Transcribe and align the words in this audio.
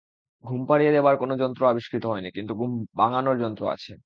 ঘুম 0.43 0.61
পাড়িয়ে 0.65 0.91
দেবার 0.91 1.15
কোনো 1.17 1.33
যন্ত্র 1.37 1.61
আবিষ্কৃত 1.67 2.03
হয় 2.05 2.21
নি, 2.21 2.29
কিন্তু 2.31 2.53
ঘুম 2.55 2.71
ভাঙানোর 2.97 3.37
যন্ত্র 3.43 3.63
আছে। 3.75 3.91